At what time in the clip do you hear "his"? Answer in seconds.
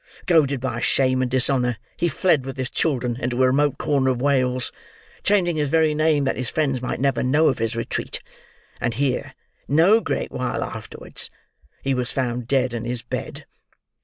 2.57-2.71, 5.57-5.69, 6.37-6.49, 7.59-7.75, 12.83-13.03